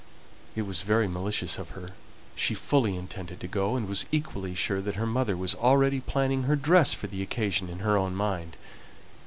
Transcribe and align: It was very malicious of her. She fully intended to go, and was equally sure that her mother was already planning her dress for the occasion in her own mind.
It 0.55 0.63
was 0.63 0.81
very 0.81 1.07
malicious 1.07 1.59
of 1.59 1.77
her. 1.77 1.91
She 2.33 2.55
fully 2.55 2.95
intended 2.95 3.39
to 3.39 3.47
go, 3.47 3.75
and 3.75 3.87
was 3.87 4.07
equally 4.11 4.55
sure 4.55 4.81
that 4.81 4.95
her 4.95 5.05
mother 5.05 5.37
was 5.37 5.53
already 5.53 5.99
planning 5.99 6.45
her 6.45 6.55
dress 6.55 6.91
for 6.91 7.05
the 7.05 7.21
occasion 7.21 7.69
in 7.69 7.81
her 7.85 7.97
own 7.97 8.15
mind. 8.15 8.57